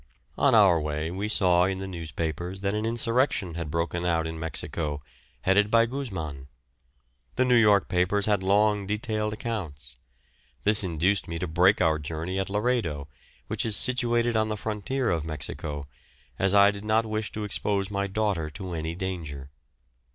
On 0.35 0.55
our 0.55 0.81
way 0.81 1.11
we 1.11 1.29
saw 1.29 1.65
in 1.65 1.77
the 1.77 1.85
newspapers 1.85 2.61
that 2.61 2.73
an 2.73 2.87
insurrection 2.87 3.53
had 3.53 3.69
broken 3.69 4.03
out 4.03 4.25
in 4.25 4.39
Mexico, 4.39 5.03
headed 5.41 5.69
by 5.69 5.85
Gusman. 5.85 6.47
The 7.35 7.45
New 7.45 7.53
York 7.55 7.87
papers 7.87 8.25
had 8.25 8.41
long 8.41 8.87
detailed 8.87 9.31
accounts. 9.31 9.97
This 10.63 10.83
induced 10.83 11.27
me 11.27 11.37
to 11.37 11.45
break 11.45 11.81
our 11.81 11.99
journey 11.99 12.39
at 12.39 12.49
Laredo, 12.49 13.09
which 13.45 13.63
is 13.63 13.77
situated 13.77 14.35
on 14.35 14.49
the 14.49 14.57
frontier 14.57 15.11
of 15.11 15.23
Mexico, 15.23 15.85
as 16.39 16.55
I 16.55 16.71
did 16.71 16.83
not 16.83 17.05
wish 17.05 17.31
to 17.33 17.43
expose 17.43 17.91
my 17.91 18.07
daughter 18.07 18.49
to 18.49 18.73
any 18.73 18.95
danger. 18.95 19.51